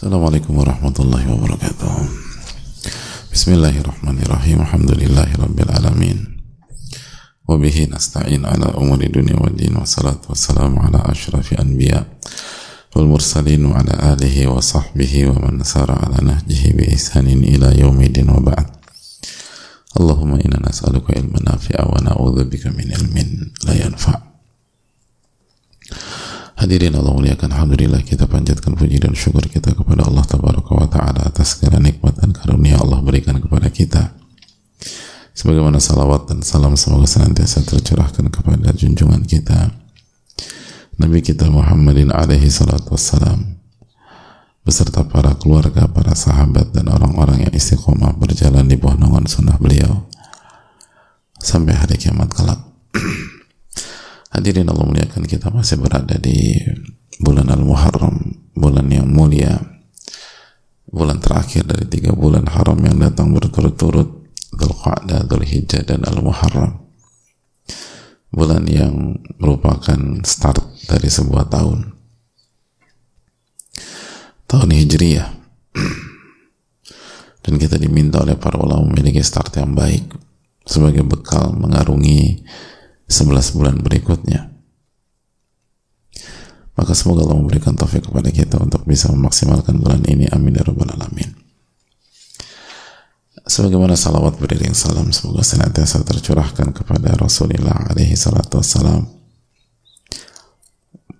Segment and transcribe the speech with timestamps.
[0.00, 1.92] Assalamualaikum warahmatullahi wabarakatuh.
[3.36, 4.64] Bismillahirrahmanirrahim.
[4.64, 6.40] Alhamdulillahi rabbil alamin.
[7.44, 12.08] Wabihi nasta'in ala umuri dunia wa din wa salatu wassalamu ala ashrafi anbiya
[12.96, 17.68] wal mursalin wa ala alihi wa sahbihi wa man nasara ala nahjihi bi ihsanin ila
[17.76, 18.72] yaumidin wa ba'd.
[20.00, 24.16] Allahumma inna nas'aluka ilman nafi'a wa na'udzubika min ilmin la yanfa'.
[26.60, 31.32] Hadirin Allah muliakan Alhamdulillah kita panjatkan puji dan syukur kita kepada Allah Tabaraka wa Ta'ala
[31.32, 34.12] atas segala nikmat dan karunia Allah berikan kepada kita.
[35.32, 39.72] Sebagaimana salawat dan salam semoga senantiasa tercurahkan kepada junjungan kita.
[41.00, 43.56] Nabi kita Muhammadin alaihi salatu wassalam
[44.60, 50.04] beserta para keluarga, para sahabat dan orang-orang yang istiqomah berjalan di bawah naungan sunnah beliau
[51.40, 52.60] sampai hari kiamat kelak
[54.30, 56.54] Hadirin Allah muliakan kita masih berada di
[57.18, 58.14] bulan Al-Muharram,
[58.54, 59.58] bulan yang mulia,
[60.86, 66.78] bulan terakhir dari tiga bulan haram yang datang berturut-turut, Dhul-Qa'dah, Dhul-Hijjah, dan Al-Muharram.
[68.30, 71.90] Bulan yang merupakan start dari sebuah tahun.
[74.46, 75.28] Tahun Hijriyah.
[77.42, 80.06] Dan kita diminta oleh para ulama memiliki start yang baik
[80.62, 82.46] sebagai bekal mengarungi
[83.10, 84.54] 11 bulan berikutnya.
[86.78, 90.30] Maka semoga Allah memberikan taufik kepada kita untuk bisa memaksimalkan bulan ini.
[90.32, 91.28] Amin ya rabbal alamin.
[93.44, 99.04] Sebagaimana salawat beriring salam semoga senantiasa tercurahkan kepada Rasulullah alaihi salatu wassalam.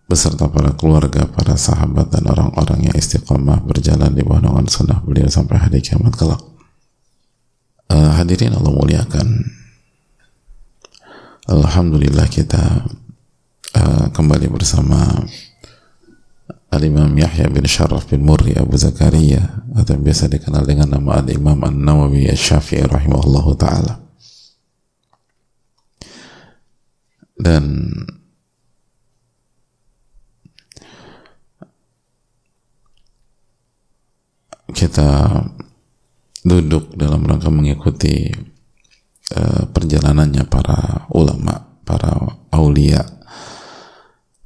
[0.07, 5.27] Beserta para keluarga, para sahabat dan orang-orang yang istiqomah berjalan di bawah naungan sunnah beliau
[5.27, 6.41] sampai hari kiamat kelak.
[7.91, 9.60] Uh, hadirin Allah muliakan
[11.51, 12.87] Alhamdulillah kita
[13.75, 15.27] uh, kembali bersama
[16.71, 21.59] Al-Imam Yahya bin Sharaf bin Murri Abu Zakaria atau yang biasa dikenal dengan nama Al-Imam
[21.59, 23.95] An-Nawawi Al-Syafi'i rahimahullah ta'ala.
[27.35, 27.91] Dan
[34.71, 35.35] kita
[36.47, 38.31] duduk dalam rangka mengikuti
[39.31, 42.19] Eh, perjalanannya para ulama, para
[42.51, 42.99] aulia,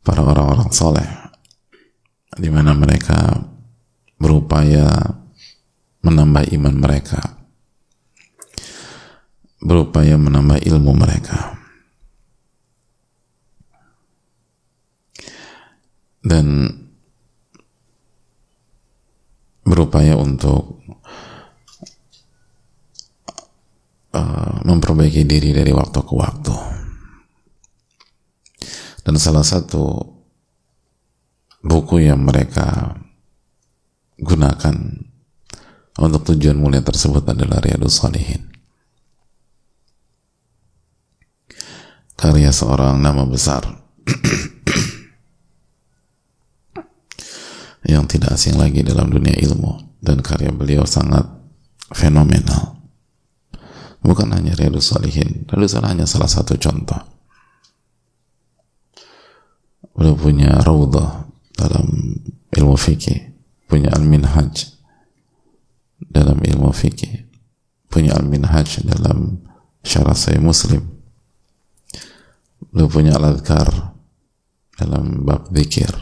[0.05, 1.09] para orang-orang soleh,
[2.37, 3.49] di mana mereka
[4.21, 4.84] berupaya
[6.05, 7.17] menambah iman mereka,
[9.65, 11.56] berupaya menambah ilmu mereka,
[16.21, 16.69] dan
[19.65, 20.84] berupaya untuk
[24.14, 26.54] uh, memperbaiki diri dari waktu ke waktu.
[29.04, 30.00] Dan salah satu
[31.60, 32.97] buku yang mereka
[34.16, 34.76] gunakan
[36.00, 38.48] untuk tujuan mulia tersebut adalah Riyadus Salihin.
[42.14, 43.84] Karya seorang nama besar
[47.84, 51.28] yang tidak asing lagi dalam dunia ilmu dan karya beliau sangat
[51.92, 52.73] fenomenal
[54.04, 55.48] bukan hanya Riyadus Salihin.
[55.48, 57.00] Riyadus Salihin hanya salah satu contoh.
[59.97, 61.25] Beliau punya Raudah
[61.56, 62.20] dalam
[62.53, 63.32] ilmu fikih
[63.70, 64.75] punya Al-Minhaj
[66.03, 67.25] dalam ilmu fikih
[67.88, 69.38] punya Al-Minhaj dalam
[69.87, 70.82] syarah saya Muslim.
[72.75, 73.94] Beliau punya Al-Adhkar
[74.75, 75.94] dalam bab zikir.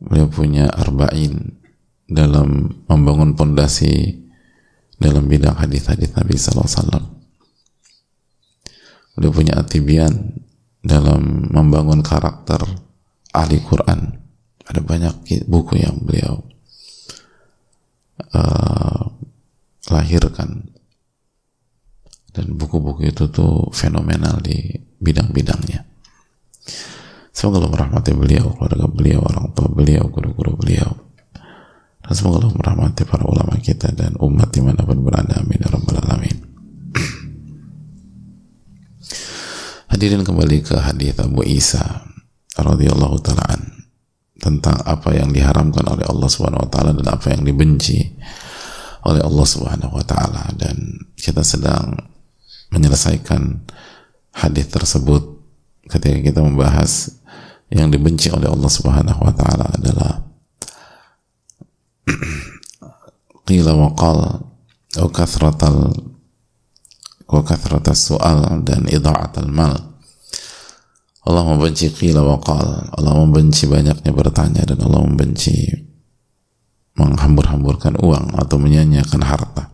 [0.00, 1.60] Beliau punya Arba'in
[2.08, 4.16] dalam membangun pondasi
[5.00, 7.00] dalam bidang hadis-hadis Nabi SAW.
[9.16, 10.36] Beliau punya atibian
[10.84, 12.60] dalam membangun karakter
[13.32, 14.20] ahli Quran.
[14.68, 15.14] Ada banyak
[15.50, 16.46] buku yang beliau
[18.30, 19.02] uh,
[19.90, 20.70] lahirkan
[22.30, 24.70] dan buku-buku itu tuh fenomenal di
[25.02, 25.82] bidang-bidangnya.
[27.34, 31.09] Semoga Allah merahmati beliau, keluarga beliau, orang tua beliau, guru-guru beliau
[32.10, 35.46] dan semoga Allah merahmati para ulama kita dan umat di mana pun berada.
[35.46, 36.42] Amin ya rabbal alamin.
[39.94, 42.02] Hadirin kembali ke hadis Abu Isa
[42.58, 43.62] radhiyallahu taala
[44.42, 48.02] tentang apa yang diharamkan oleh Allah Subhanahu wa taala dan apa yang dibenci
[49.06, 50.50] oleh Allah Subhanahu wa taala.
[50.58, 51.94] Dan kita sedang
[52.74, 53.70] menyelesaikan
[54.34, 55.46] hadis tersebut
[55.86, 57.22] ketika kita membahas
[57.70, 60.29] yang dibenci oleh Allah Subhanahu wa taala adalah
[63.46, 64.18] qila wa qal
[65.00, 65.92] wa kathratal
[67.30, 69.76] wa kathratal soal dan idha'atal mal
[71.26, 75.90] Allah membenci qila wa qal Allah membenci banyaknya bertanya dan Allah membenci
[77.00, 79.72] menghambur-hamburkan uang atau menyanyiakan harta.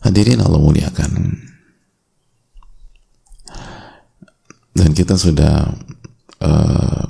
[0.00, 1.10] Hadirin Allah muliakan.
[4.70, 5.66] Dan kita sudah
[6.40, 7.04] uh,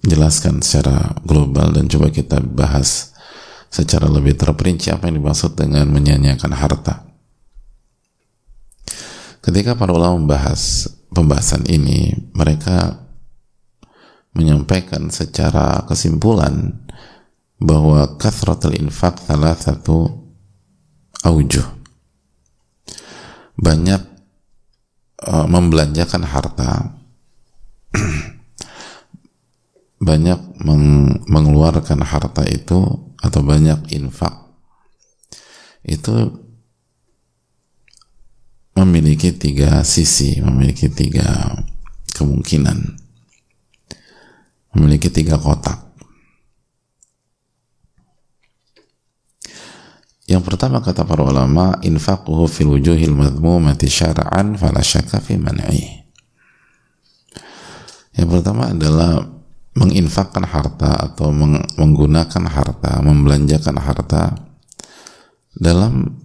[0.00, 3.12] jelaskan secara global dan coba kita bahas
[3.70, 7.06] secara lebih terperinci apa yang dimaksud dengan menyanyiakan harta.
[9.40, 13.08] Ketika para ulama membahas pembahasan ini, mereka
[14.36, 16.86] menyampaikan secara kesimpulan
[17.60, 20.08] bahwa kathratul infak salah satu
[21.24, 21.66] aujuh
[23.60, 24.00] banyak
[25.28, 26.96] uh, membelanjakan harta
[30.00, 32.80] banyak meng mengeluarkan harta itu
[33.20, 34.32] atau banyak infak
[35.84, 36.40] itu
[38.80, 41.52] memiliki tiga sisi, memiliki tiga
[42.16, 42.96] kemungkinan,
[44.72, 45.92] memiliki tiga kotak.
[50.30, 54.80] Yang pertama kata para ulama, infaquhu fil wujuhil madhmumati syara'an fala
[55.18, 56.06] fi man'i.
[58.14, 59.39] Yang pertama adalah
[59.80, 61.32] menginfakkan harta atau
[61.80, 64.36] menggunakan harta, membelanjakan harta
[65.56, 66.20] dalam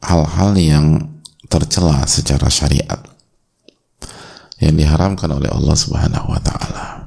[0.00, 0.86] hal-hal yang
[1.52, 3.04] tercela secara syariat
[4.64, 7.04] yang diharamkan oleh Allah Subhanahu wa taala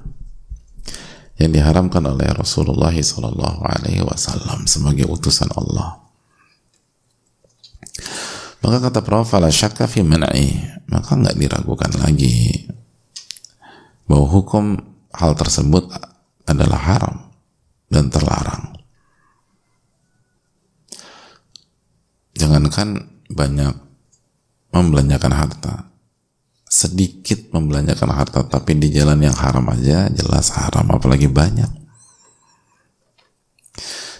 [1.37, 6.01] yang diharamkan oleh Rasulullah sallallahu alaihi wasallam sebagai utusan Allah.
[8.65, 12.65] Maka kata Prof fala syakka fi maka nggak diragukan lagi
[14.09, 15.89] bahwa hukum hal tersebut
[16.45, 17.15] adalah haram
[17.89, 18.77] dan terlarang.
[22.37, 23.73] Jangankan banyak
[24.69, 25.87] membelanjakan harta
[26.67, 31.71] sedikit membelanjakan harta tapi di jalan yang haram aja jelas haram apalagi banyak.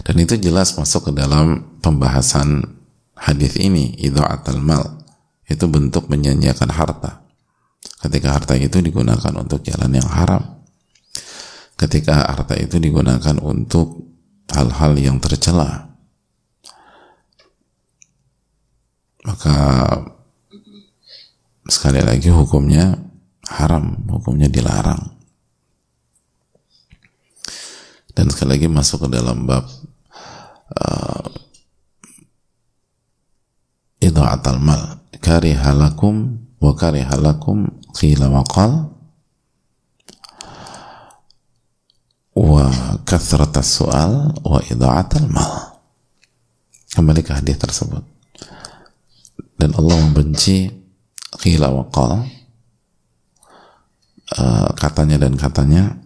[0.02, 2.64] Dan itu jelas masuk ke dalam pembahasan
[3.12, 5.04] hadis ini idha'atul mal
[5.44, 7.22] itu bentuk menyanyiakan harta.
[8.00, 10.57] Ketika harta itu digunakan untuk jalan yang haram
[11.78, 14.02] ketika harta itu digunakan untuk
[14.50, 15.94] hal-hal yang tercela.
[19.22, 19.56] Maka
[21.70, 22.98] sekali lagi hukumnya
[23.46, 25.14] haram, hukumnya dilarang.
[28.10, 29.62] Dan sekali lagi masuk ke dalam bab
[30.74, 31.28] uh,
[34.02, 34.98] idha'atal mal.
[35.18, 38.98] Karihalakum wa karihalakum qila wa qal
[42.38, 42.70] wa
[43.02, 45.82] kathratas su'al wa idha'atal mal.
[46.94, 48.06] Kembali ke hadis tersebut.
[49.58, 50.70] Dan Allah membenci
[51.42, 52.22] qila wa qal.
[54.38, 55.98] Uh, katanya dan katanya.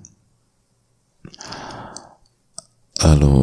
[3.03, 3.37] Lalu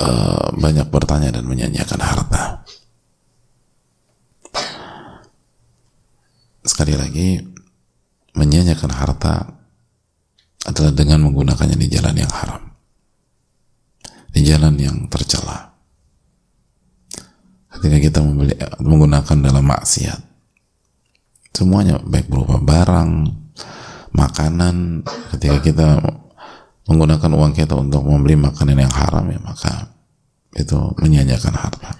[0.00, 2.64] uh, banyak bertanya dan menyanyiakan harta.
[6.64, 7.42] Sekali lagi
[8.32, 9.59] menyanyiakan harta
[10.68, 12.62] adalah dengan menggunakannya di jalan yang haram.
[14.30, 15.72] Di jalan yang tercela.
[17.70, 20.20] Ketika kita membeli, menggunakan dalam maksiat.
[21.56, 23.10] Semuanya baik berupa barang
[24.12, 25.06] makanan.
[25.32, 25.88] Ketika kita
[26.86, 29.72] menggunakan uang kita untuk membeli makanan yang haram ya maka
[30.54, 31.90] itu menyanyiakan harta.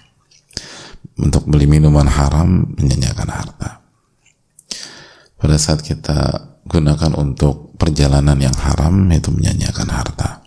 [1.17, 3.80] Untuk beli minuman haram menyanyiakan harta
[5.41, 6.37] pada saat kita
[6.69, 10.45] gunakan untuk perjalanan yang haram itu menyanyiakan harta.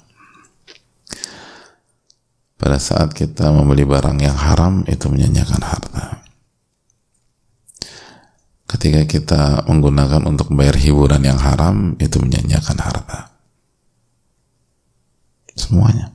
[2.54, 6.04] Pada saat kita membeli barang yang haram itu menyanyiakan harta.
[8.70, 13.34] Ketika kita menggunakan untuk membayar hiburan yang haram itu menyanyiakan harta.
[15.58, 16.14] Semuanya.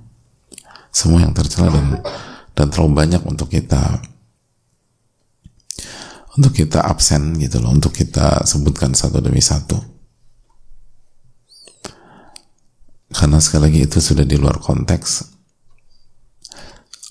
[0.90, 2.00] Semua yang tercela dan
[2.56, 4.00] dan terlalu banyak untuk kita
[6.40, 9.76] untuk kita absen gitu loh untuk kita sebutkan satu demi satu.
[13.12, 15.36] Karena sekali lagi itu sudah di luar konteks.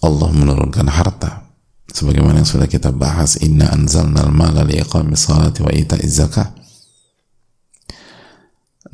[0.00, 1.44] Allah menurunkan harta.
[1.92, 6.48] Sebagaimana yang sudah kita bahas inna anzalnal mala liqamis salati wa ita'iz zakah.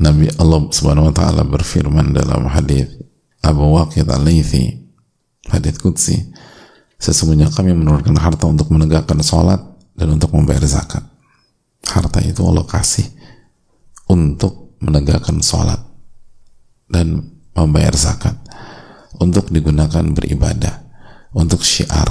[0.02, 2.90] Nabi Allah Subhanahu wa taala berfirman dalam hadis
[3.46, 4.82] Abu Waqid Al-Laythi
[5.54, 6.34] hadis qudsi
[6.98, 9.62] sesungguhnya kami menurunkan harta untuk menegakkan salat
[9.94, 11.02] dan untuk membayar zakat.
[11.84, 13.06] Harta itu Allah kasih
[14.10, 15.80] untuk menegakkan salat
[16.90, 18.34] dan membayar zakat.
[19.14, 20.82] Untuk digunakan beribadah
[21.38, 22.10] untuk syiar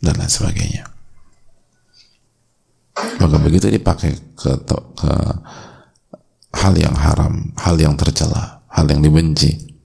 [0.00, 0.88] dan lain sebagainya.
[3.20, 4.52] Maka begitu dipakai ke,
[4.96, 5.12] ke
[6.56, 9.76] hal yang haram hal yang tercela hal yang dibenci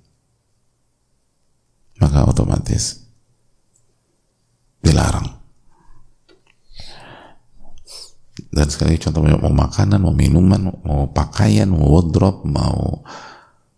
[2.00, 3.04] maka otomatis
[4.80, 5.31] dilarang
[8.52, 13.00] dan sekali contoh mau makanan, mau minuman, mau pakaian, mau wardrobe, mau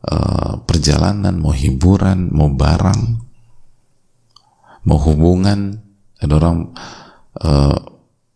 [0.09, 3.01] uh, perjalanan, mau hiburan, mau barang,
[4.89, 5.77] mau hubungan,
[6.17, 6.73] ada orang
[7.37, 7.77] uh,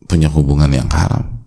[0.06, 1.42] punya hubungan yang haram.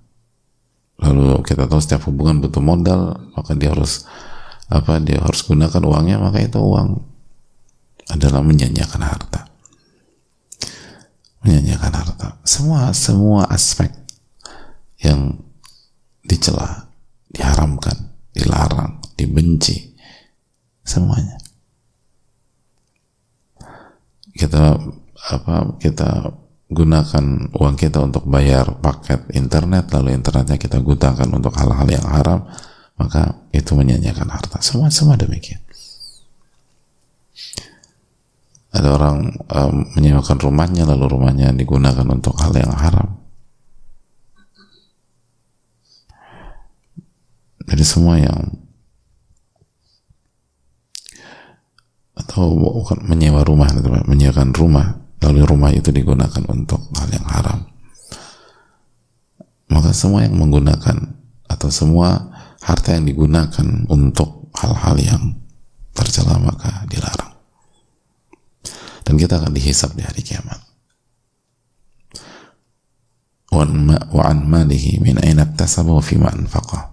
[0.98, 4.10] Lalu kita tahu setiap hubungan butuh modal, maka dia harus
[4.66, 4.98] apa?
[4.98, 6.98] Dia harus gunakan uangnya, maka itu uang
[8.10, 9.46] adalah menyanyiakan harta.
[11.46, 12.28] Menyanyiakan harta.
[12.42, 13.99] Semua semua aspek
[15.00, 15.40] yang
[16.24, 16.88] dicela,
[17.32, 19.96] diharamkan, dilarang, dibenci,
[20.84, 21.40] semuanya.
[24.30, 24.76] Kita
[25.20, 26.32] apa kita
[26.70, 32.46] gunakan uang kita untuk bayar paket internet lalu internetnya kita gunakan untuk hal-hal yang haram
[32.94, 34.62] maka itu menyanyikan harta.
[34.62, 35.58] Semua semua demikian.
[38.70, 43.18] Ada orang um, menyewakan rumahnya lalu rumahnya digunakan untuk hal yang haram
[47.70, 48.50] dari semua yang
[52.18, 53.70] atau bukan menyewa rumah
[54.10, 57.58] menyewakan rumah lalu rumah itu digunakan untuk hal yang haram.
[59.70, 61.14] Maka semua yang menggunakan
[61.46, 65.22] atau semua harta yang digunakan untuk hal-hal yang
[65.94, 67.38] tercela maka dilarang.
[69.06, 70.58] Dan kita akan dihisap di hari kiamat.
[73.54, 76.89] Wa an malihi min aina iktasaba wa fima anfaqa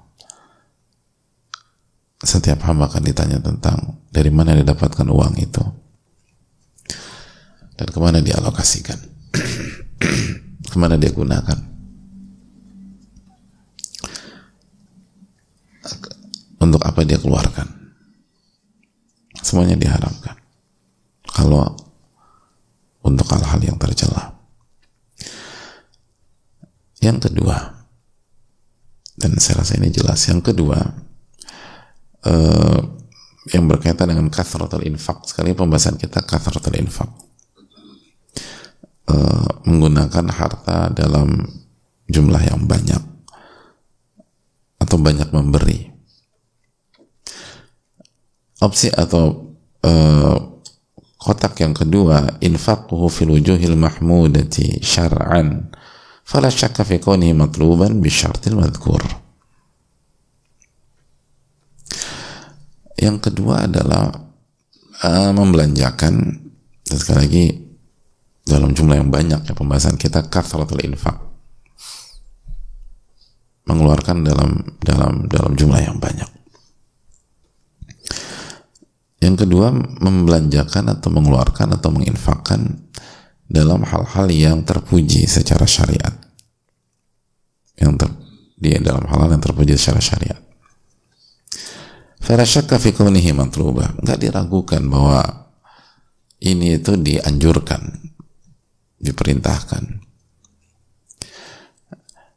[2.17, 5.63] setiap hamba akan ditanya tentang dari mana didapatkan uang itu.
[7.77, 8.97] Dan ke mana dia alokasikan.
[10.67, 11.55] Ke mana dia gunakan.
[16.57, 17.69] Untuk apa dia keluarkan.
[19.45, 20.35] Semuanya diharamkan
[21.23, 21.71] kalau
[23.05, 24.35] untuk hal-hal yang tercela.
[26.99, 27.55] Yang kedua
[29.15, 31.06] dan saya rasa ini jelas yang kedua
[32.27, 32.79] uh,
[33.55, 35.23] yang berkaitan dengan kathratul infak.
[35.23, 37.07] Sekali pembahasan kita kathratul infak.
[39.07, 41.47] Uh, menggunakan harta dalam
[42.11, 42.99] jumlah yang banyak
[44.83, 45.87] atau banyak memberi.
[48.59, 49.55] Opsi atau
[49.85, 50.37] uh,
[51.15, 55.71] kotak yang kedua infaquhu fil wujuhil mahmudati syar'an.
[56.27, 56.99] Fala syakka fi
[57.31, 59.26] matluban bisyartil madhkur
[62.97, 64.09] Yang kedua adalah
[65.05, 66.13] uh, membelanjakan
[66.87, 67.45] dan sekali lagi
[68.47, 71.19] dalam jumlah yang banyak ya pembahasan kita kafaratul infak
[73.67, 76.31] mengeluarkan dalam dalam dalam jumlah yang banyak.
[79.19, 82.87] Yang kedua membelanjakan atau mengeluarkan atau menginfakkan
[83.43, 86.15] dalam hal-hal yang terpuji secara syariat.
[87.75, 88.09] Yang ter,
[88.55, 90.46] dia dalam hal-hal yang terpuji secara syariat.
[92.27, 93.95] Fala syakka fi kaunihi matluba.
[94.03, 95.47] Enggak diragukan bahwa
[96.43, 97.87] ini itu dianjurkan,
[98.99, 99.83] diperintahkan.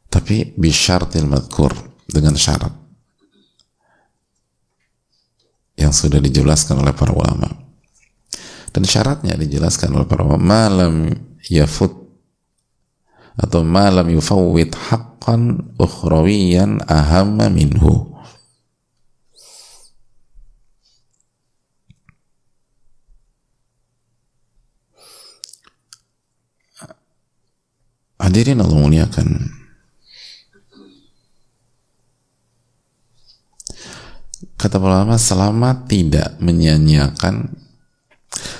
[0.07, 1.75] Tapi bisyartil madkur
[2.07, 2.71] dengan syarat
[5.75, 7.51] yang sudah dijelaskan oleh para ulama.
[8.71, 11.11] Dan syaratnya dijelaskan oleh para ulama malam
[11.51, 11.91] yafut
[13.35, 18.10] atau malam yufawwid haqqan ukhrawiyan ahamma minhu
[28.21, 29.27] Hadirin Allah muliakan.
[34.61, 37.49] Kata ulama selama tidak menyanyiakan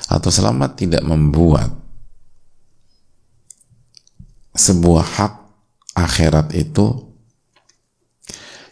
[0.09, 1.69] atau selama tidak membuat
[4.57, 5.33] sebuah hak
[5.93, 7.13] akhirat itu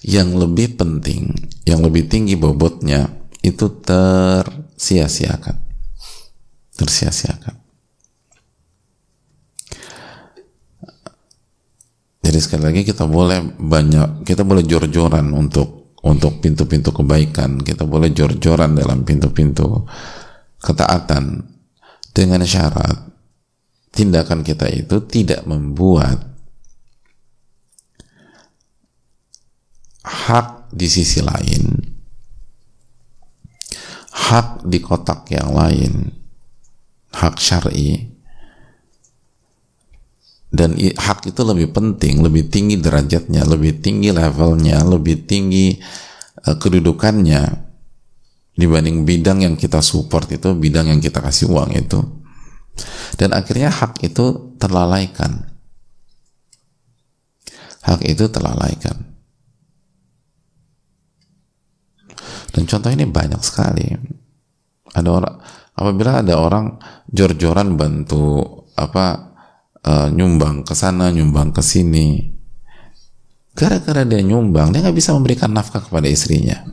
[0.01, 1.37] yang lebih penting,
[1.69, 3.13] yang lebih tinggi bobotnya
[3.45, 5.57] itu tersia-siakan.
[6.73, 7.58] Tersia-siakan.
[12.29, 18.13] Jadi sekali lagi kita boleh banyak, kita boleh jor-joran untuk untuk pintu-pintu kebaikan, kita boleh
[18.13, 19.89] jor-joran dalam pintu-pintu
[20.61, 21.41] ketaatan.
[22.13, 23.01] Dengan syarat
[23.89, 26.21] tindakan kita itu tidak membuat
[30.05, 31.81] hak di sisi lain,
[34.13, 36.13] hak di kotak yang lain,
[37.09, 38.18] hak syar'i
[40.49, 45.77] dan hak itu lebih penting, lebih tinggi derajatnya, lebih tinggi levelnya, lebih tinggi
[46.49, 47.69] uh, kedudukannya
[48.57, 52.01] dibanding bidang yang kita support itu bidang yang kita kasih uang itu.
[53.13, 55.53] Dan akhirnya hak itu terlalaikan.
[57.85, 59.05] Hak itu terlalaikan.
[62.49, 63.85] Dan contoh ini banyak sekali.
[64.97, 65.35] Ada orang
[65.77, 66.81] apabila ada orang
[67.13, 68.41] jor-joran bantu
[68.73, 69.28] apa
[69.85, 72.35] uh, nyumbang ke sana nyumbang ke sini.
[73.55, 76.63] Gara-gara dia nyumbang dia nggak bisa memberikan nafkah kepada istrinya.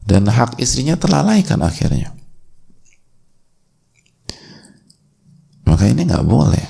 [0.00, 2.10] Dan hak istrinya terlalaikan akhirnya.
[5.66, 6.66] Maka ini nggak boleh.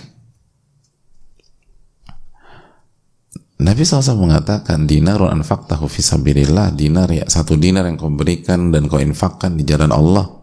[3.61, 6.73] Nabi SAW mengatakan dinarun anfaqtahu fi sabilillah.
[6.73, 10.40] Dinar ya satu dinar yang kau berikan dan kau infakkan di jalan Allah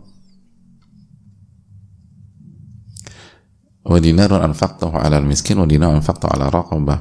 [3.88, 7.00] wa dinarun anfaqtahu ala miskin wa dinarun anfaqtahu ala raqabah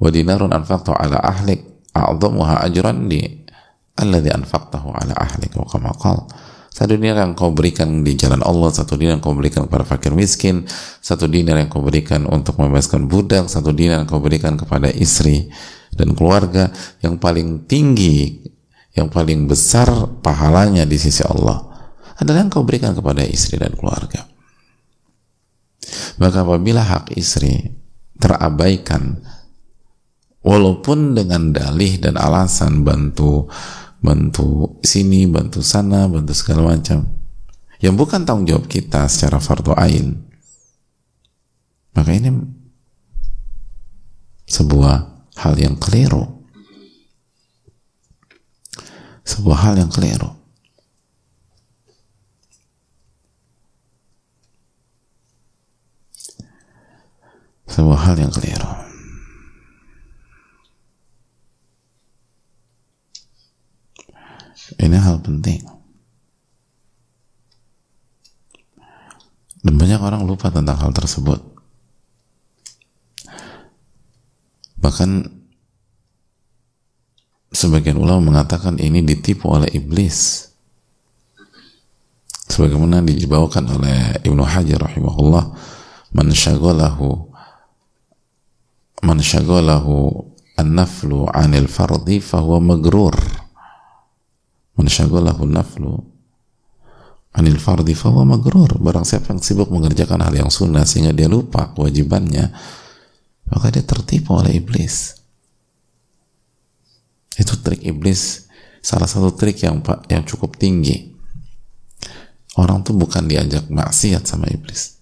[0.00, 3.44] wa dinarun anfaqtahu ala ahlik a'dhamuha ajran di
[4.00, 6.24] alladhi anfaqtahu ala ahlik wa kama qal
[6.78, 10.14] satu dinar yang kau berikan di jalan Allah, satu dinar yang kau berikan kepada fakir
[10.14, 10.62] miskin,
[11.02, 15.50] satu dinar yang kau berikan untuk membebaskan budak, satu dinar yang kau berikan kepada istri
[15.90, 16.70] dan keluarga
[17.02, 18.46] yang paling tinggi,
[18.94, 19.90] yang paling besar
[20.22, 21.66] pahalanya di sisi Allah
[22.14, 24.27] adalah yang kau berikan kepada istri dan keluarga.
[26.18, 27.74] Maka apabila hak istri
[28.18, 29.22] terabaikan
[30.42, 33.46] walaupun dengan dalih dan alasan bantu
[33.98, 37.02] bantu sini, bantu sana, bantu segala macam.
[37.78, 40.18] Yang bukan tanggung jawab kita secara fardu ain.
[41.94, 42.30] Maka ini
[44.46, 44.96] sebuah
[45.38, 46.26] hal yang keliru.
[49.22, 50.37] Sebuah hal yang keliru.
[57.68, 58.88] Sebuah hal yang keliru.
[64.78, 65.64] Ini hal penting.
[69.64, 71.40] Dan banyak orang lupa tentang hal tersebut.
[74.78, 75.10] Bahkan
[77.52, 80.46] sebagian ulama mengatakan ini ditipu oleh iblis.
[82.48, 85.52] Sebagaimana dibawakan oleh Ibnu Hajar rahimahullah,
[86.16, 87.27] man syaghalahu
[89.02, 90.26] man syaghalahu
[90.58, 93.14] an-naflu 'anil fardi fahuwa magrur.
[94.78, 96.02] Man syaghalahu naflu
[97.34, 98.78] anil fardi fahuwa magrur.
[98.78, 102.50] Barang siapa yang sibuk mengerjakan hal yang sunnah sehingga dia lupa kewajibannya
[103.48, 105.18] maka dia tertipu oleh iblis.
[107.38, 108.50] Itu trik iblis
[108.82, 109.78] salah satu trik yang
[110.10, 111.14] yang cukup tinggi.
[112.58, 114.97] Orang tuh bukan diajak maksiat sama iblis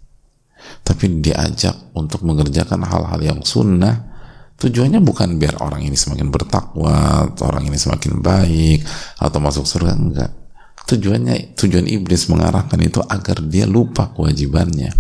[0.87, 4.17] tapi diajak untuk mengerjakan hal-hal yang sunnah
[4.57, 8.89] Tujuannya bukan biar orang ini semakin bertakwa, orang ini semakin baik,
[9.21, 10.33] atau masuk surga, enggak.
[10.89, 14.97] Tujuannya, tujuan iblis mengarahkan itu agar dia lupa kewajibannya.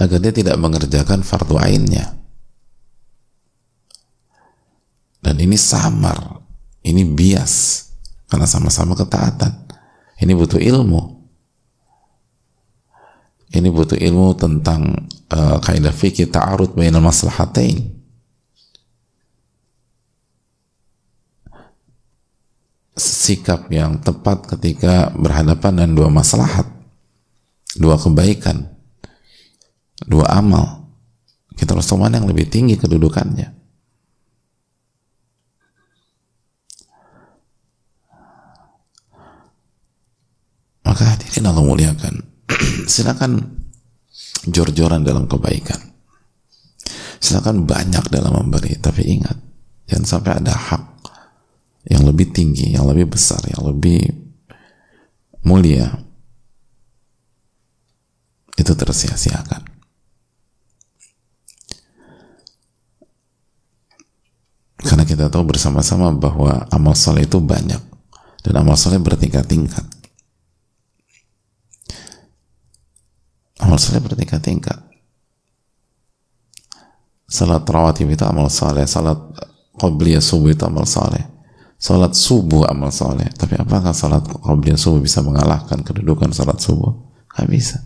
[0.00, 2.16] Agar dia tidak mengerjakan fardu ainnya.
[5.20, 6.40] Dan ini samar,
[6.80, 7.84] ini bias,
[8.24, 9.68] karena sama-sama ketaatan.
[10.16, 11.19] Ini butuh ilmu
[13.50, 17.98] ini butuh ilmu tentang uh, kaidah fikih ta'arud bainal maslahatain.
[22.94, 26.68] Sikap yang tepat ketika berhadapan dengan dua maslahat.
[27.74, 28.70] Dua kebaikan.
[30.06, 30.86] Dua amal.
[31.58, 33.50] Kita harus tahu mana yang lebih tinggi kedudukannya.
[40.86, 42.19] Maka hadirin Allah muliakan
[42.92, 43.60] silakan
[44.48, 45.78] jor-joran dalam kebaikan.
[47.20, 49.36] Silakan banyak dalam memberi tapi ingat
[49.84, 50.84] jangan sampai ada hak
[51.92, 54.00] yang lebih tinggi yang lebih besar yang lebih
[55.44, 55.88] mulia.
[58.56, 59.80] Itu tersia-siakan.
[64.80, 67.80] Karena kita tahu bersama-sama bahwa amal soleh itu banyak.
[68.40, 69.99] Dan amal soleh bertingkat-tingkat
[73.60, 74.78] amal soleh bertingkat-tingkat.
[77.30, 79.16] Salat rawatib itu amal soleh salat
[79.78, 81.30] qabliyah subuh itu amal soleh
[81.80, 86.92] salat subuh amal soleh tapi apakah salat qabliyah subuh bisa mengalahkan kedudukan salat subuh?
[87.32, 87.80] gak bisa.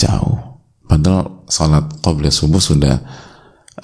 [0.00, 0.62] Jauh.
[0.88, 3.04] Padahal salat qabliyah subuh sudah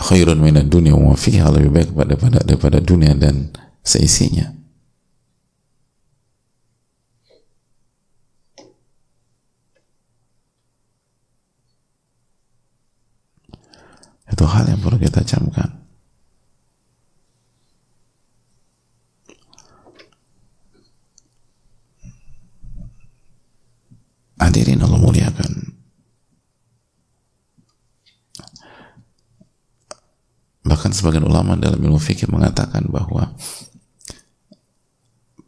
[0.00, 3.52] khairun minad dunia wa fiha lebih baik daripada daripada dunia dan
[3.84, 4.56] seisinya
[14.36, 15.80] itu hal yang perlu kita camkan.
[24.36, 25.72] Hadirin Allah muliakan.
[30.68, 33.32] Bahkan sebagian ulama dalam ilmu fikih mengatakan bahwa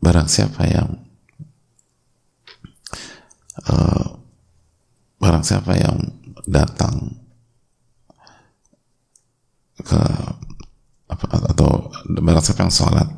[0.01, 1.05] barang siapa yang
[3.69, 4.17] uh,
[5.21, 6.01] barang siapa yang
[6.49, 7.28] datang
[9.89, 10.03] ke
[11.09, 11.89] apa, atau
[12.61, 13.09] yang sholat.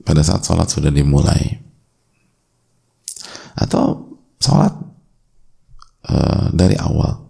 [0.00, 1.60] Pada saat sholat sudah dimulai.
[3.52, 4.72] Atau sholat
[6.08, 7.20] uh, dari awal.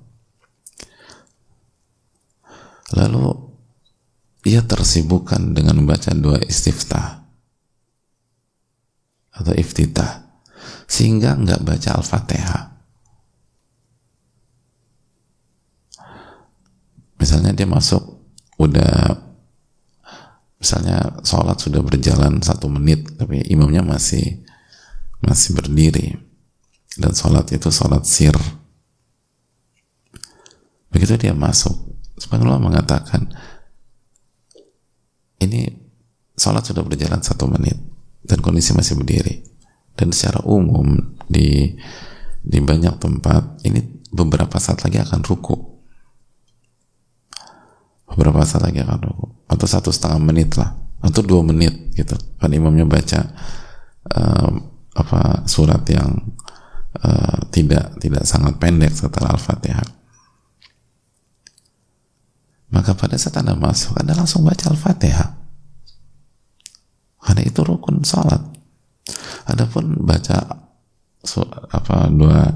[2.94, 3.26] Lalu
[4.46, 7.26] ia tersibukkan dengan membaca dua istiftah.
[9.34, 10.30] Atau iftitah.
[10.86, 12.62] Sehingga nggak baca al-fatihah.
[17.20, 18.19] Misalnya dia masuk
[18.60, 19.16] udah
[20.60, 24.44] misalnya sholat sudah berjalan satu menit tapi imamnya masih
[25.24, 26.12] masih berdiri.
[27.00, 28.36] Dan sholat itu sholat sir.
[30.92, 31.72] Begitu dia masuk
[32.20, 33.30] sebagian Allah mengatakan
[35.40, 35.70] ini
[36.36, 37.78] sholat sudah berjalan satu menit
[38.20, 39.40] dan kondisi masih berdiri.
[39.96, 41.72] Dan secara umum di
[42.40, 45.69] di banyak tempat ini beberapa saat lagi akan ruku
[48.10, 49.26] beberapa saat lagi akan ruku.
[49.46, 50.74] Atau satu setengah menit lah.
[51.00, 52.18] Atau dua menit gitu.
[52.36, 53.20] Kan imamnya baca
[54.10, 54.50] uh,
[54.90, 56.34] apa surat yang
[57.00, 59.86] uh, tidak tidak sangat pendek setelah al-fatihah.
[62.70, 65.40] Maka pada saat anda masuk anda langsung baca al-fatihah.
[67.20, 68.40] Karena itu rukun salat.
[69.46, 70.70] Adapun baca
[71.22, 72.46] so, apa dua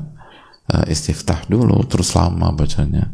[0.72, 3.10] uh, istiftah dulu terus lama bacanya.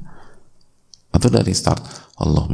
[1.10, 2.44] Atau dari start Allah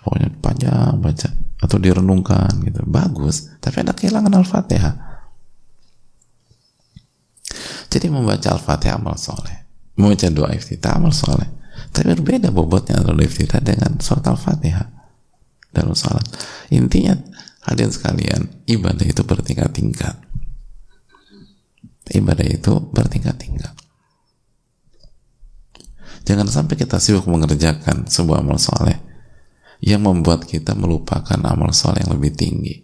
[0.00, 1.28] pokoknya panjang baca
[1.62, 2.82] atau direnungkan gitu.
[2.88, 4.94] Bagus tapi ada kehilangan al-fatihah.
[7.92, 9.62] Jadi membaca al-fatihah amal soleh
[9.96, 11.48] membaca doa iftitah amal soleh.
[11.92, 14.88] Tapi berbeda bobotnya doa iftitah dengan surat al-fatihah
[15.72, 16.24] dalam salat
[16.68, 17.16] intinya
[17.64, 20.16] hadirin sekalian ibadah itu bertingkat-tingkat.
[22.12, 23.81] Ibadah itu bertingkat-tingkat
[26.22, 28.98] jangan sampai kita sibuk mengerjakan sebuah amal soleh
[29.82, 32.76] yang membuat kita melupakan amal soleh yang lebih tinggi.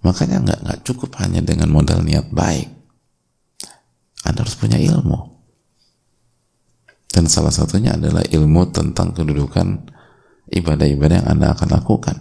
[0.00, 2.70] Makanya nggak nggak cukup hanya dengan modal niat baik.
[4.24, 5.36] Anda harus punya ilmu.
[7.08, 9.90] Dan salah satunya adalah ilmu tentang kedudukan
[10.48, 12.16] ibadah-ibadah yang Anda akan lakukan.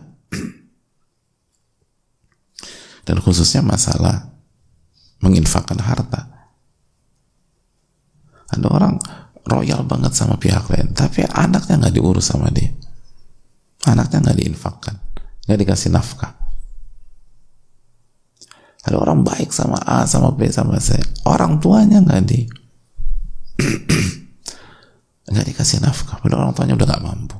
[3.07, 4.35] Dan khususnya masalah
[5.23, 6.37] menginfakkan harta.
[8.47, 8.95] Ada orang
[9.47, 12.71] royal banget sama pihak lain tapi anaknya nggak diurus sama dia.
[13.88, 15.07] Anaknya nggak diinfakkan
[15.47, 16.36] nggak dikasih nafkah.
[18.83, 20.99] Ada orang baik sama A sama B sama C.
[21.23, 22.43] Orang tuanya nggak di
[25.31, 27.39] nggak dikasih nafkah padahal orang tuanya udah nggak mampu.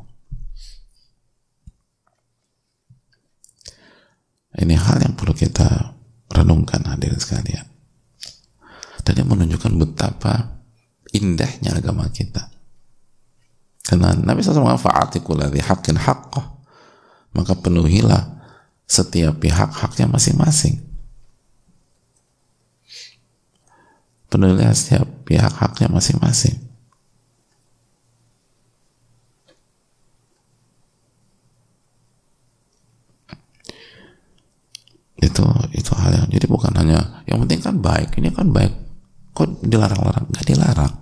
[4.58, 5.94] Ini hal yang perlu kita
[6.34, 7.68] renungkan hadirin sekalian.
[9.06, 10.57] Dan yang menunjukkan betapa
[11.18, 12.54] indahnya agama kita.
[13.88, 16.46] Karena Nabi SAW mengatakan ladhi haqqin haqqah.
[17.34, 18.38] Maka penuhilah
[18.88, 20.80] setiap pihak haknya masing-masing.
[24.28, 26.68] Penuhilah setiap pihak haknya masing-masing.
[35.18, 38.87] itu itu hal yang jadi bukan hanya yang penting kan baik ini kan baik
[39.38, 40.26] kok dilarang-larang?
[40.34, 40.94] Nggak dilarang.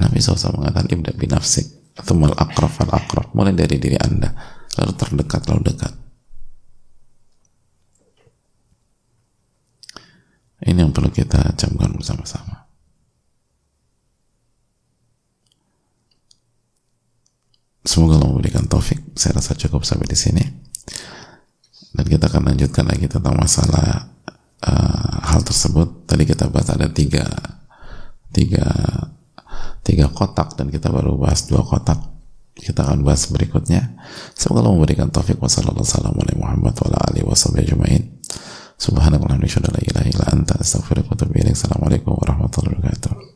[0.00, 4.32] Nabi SAW mengatakan ibda binafsik atau akraf al akraf mulai dari diri anda
[4.80, 5.92] lalu terdekat lalu dekat.
[10.64, 12.64] Ini yang perlu kita camkan bersama-sama.
[17.84, 19.12] Semoga Allah memberikan taufik.
[19.12, 20.40] Saya rasa cukup sampai di sini.
[21.92, 24.08] Dan kita akan lanjutkan lagi tentang masalah
[24.64, 26.06] uh, hal tersebut.
[26.06, 27.26] Tadi kita bahas ada tiga
[28.30, 28.66] tiga
[29.82, 31.98] tiga kotak dan kita baru bahas dua kotak.
[32.54, 33.98] Kita akan bahas berikutnya.
[34.38, 35.42] Semoga Allah memberikan taufik.
[35.42, 37.66] Wassalamualaikum warahmatullahi wabarakatuh.
[41.50, 43.33] Assalamualaikum warahmatullahi wabarakatuh